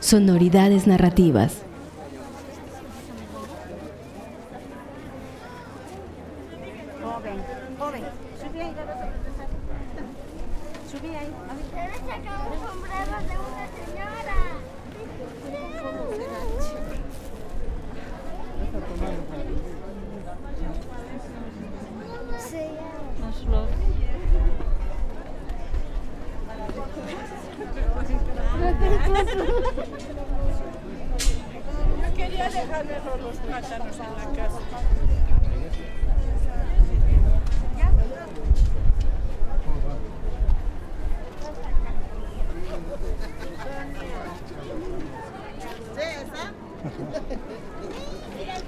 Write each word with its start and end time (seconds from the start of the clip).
Sonoridades 0.00 0.86
narrativas. 0.86 1.71
joven, 7.12 7.44
joven, 7.78 8.04
subí 8.40 8.60
ahí, 8.60 8.74
subí 10.90 11.14
ahí. 11.14 11.34
A 11.48 11.54
ver. 11.54 11.92
sacar 11.92 12.38
un 12.48 12.58
sombrero 12.66 13.16
de 13.28 13.34
una 13.38 13.66
señora. 13.76 14.38
No 32.00 32.14
quería 32.16 32.48
dejarme 32.48 32.96
los 33.22 33.36
plátanos 33.36 33.96
en 33.98 34.12
la 34.16 34.26
casa. 34.34 35.21
¿Sí, 45.94 46.02
esa? 46.22 46.52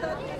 Gracias. 0.00 0.39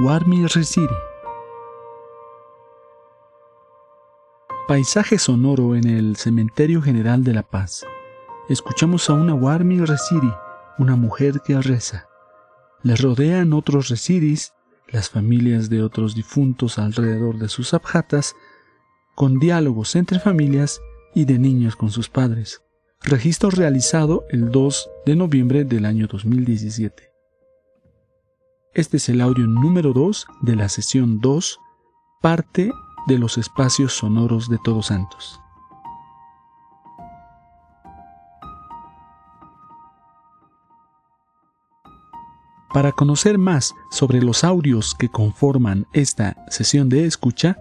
Warmi 0.00 0.46
Resiri. 0.46 0.94
Paisaje 4.68 5.18
sonoro 5.18 5.74
en 5.74 5.88
el 5.88 6.16
Cementerio 6.16 6.80
General 6.80 7.24
de 7.24 7.32
La 7.32 7.42
Paz. 7.42 7.84
Escuchamos 8.48 9.10
a 9.10 9.12
una 9.12 9.34
Warmi 9.34 9.84
Resiri, 9.84 10.32
una 10.78 10.96
mujer 10.96 11.42
que 11.44 11.60
reza. 11.60 12.08
Le 12.82 12.96
rodean 12.96 13.52
otros 13.52 13.90
Resiris, 13.90 14.54
las 14.88 15.10
familias 15.10 15.68
de 15.68 15.82
otros 15.82 16.14
difuntos 16.14 16.78
alrededor 16.78 17.36
de 17.36 17.50
sus 17.50 17.74
abjatas, 17.74 18.34
con 19.14 19.38
diálogos 19.38 19.96
entre 19.96 20.18
familias 20.18 20.80
y 21.14 21.26
de 21.26 21.38
niños 21.38 21.76
con 21.76 21.90
sus 21.90 22.08
padres. 22.08 22.62
Registro 23.02 23.50
realizado 23.50 24.24
el 24.30 24.50
2 24.50 24.90
de 25.04 25.14
noviembre 25.14 25.64
del 25.64 25.84
año 25.84 26.06
2017. 26.06 27.12
Este 28.72 28.96
es 28.96 29.10
el 29.10 29.20
audio 29.20 29.46
número 29.46 29.92
2 29.92 30.26
de 30.40 30.56
la 30.56 30.70
sesión 30.70 31.20
2, 31.20 31.60
parte 32.22 32.72
de 33.06 33.18
los 33.18 33.36
espacios 33.36 33.92
sonoros 33.92 34.48
de 34.48 34.56
Todos 34.64 34.86
Santos. 34.86 35.38
Para 42.78 42.92
conocer 42.92 43.38
más 43.38 43.74
sobre 43.90 44.22
los 44.22 44.44
audios 44.44 44.94
que 44.94 45.08
conforman 45.08 45.88
esta 45.92 46.36
sesión 46.48 46.88
de 46.88 47.06
escucha, 47.06 47.58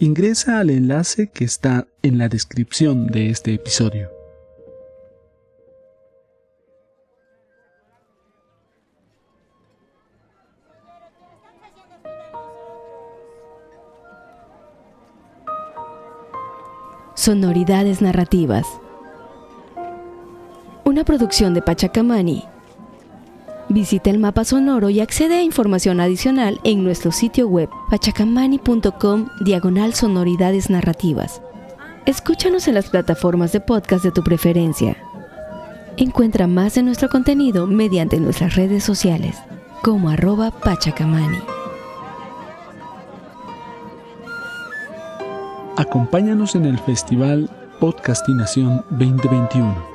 Ingresa 0.00 0.58
al 0.58 0.70
enlace 0.70 1.30
que 1.30 1.44
está 1.44 1.86
en 2.02 2.18
la 2.18 2.28
descripción 2.28 3.06
de 3.06 3.30
este 3.30 3.54
episodio. 3.54 4.10
Sonoridades 17.14 18.02
narrativas. 18.02 18.66
Una 20.84 21.04
producción 21.04 21.54
de 21.54 21.62
Pachacamani. 21.62 22.57
Visita 23.70 24.08
el 24.08 24.18
mapa 24.18 24.44
sonoro 24.44 24.88
y 24.88 25.00
accede 25.00 25.36
a 25.36 25.42
información 25.42 26.00
adicional 26.00 26.58
en 26.64 26.82
nuestro 26.84 27.12
sitio 27.12 27.46
web 27.48 27.68
pachacamani.com 27.90 29.28
diagonal 29.40 29.92
sonoridades 29.92 30.70
narrativas. 30.70 31.42
Escúchanos 32.06 32.66
en 32.66 32.74
las 32.74 32.88
plataformas 32.88 33.52
de 33.52 33.60
podcast 33.60 34.02
de 34.04 34.10
tu 34.10 34.22
preferencia. 34.22 34.96
Encuentra 35.98 36.46
más 36.46 36.76
de 36.76 36.82
nuestro 36.82 37.10
contenido 37.10 37.66
mediante 37.66 38.18
nuestras 38.18 38.56
redes 38.56 38.84
sociales 38.84 39.36
como 39.82 40.08
arroba 40.08 40.50
pachacamani. 40.50 41.38
Acompáñanos 45.76 46.54
en 46.54 46.64
el 46.64 46.78
Festival 46.78 47.50
Podcastinación 47.78 48.84
2021. 48.90 49.87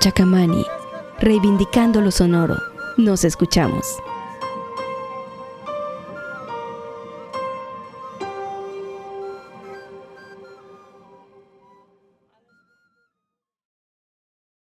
Pachacamani, 0.00 0.64
reivindicando 1.18 2.00
lo 2.00 2.10
sonoro. 2.10 2.56
Nos 2.96 3.22
escuchamos. 3.22 3.84